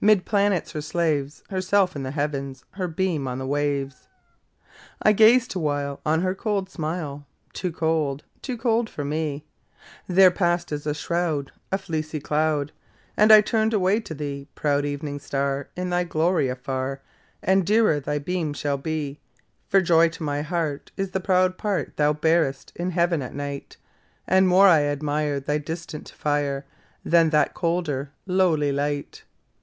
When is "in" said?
1.94-2.02, 15.76-15.90, 22.76-22.92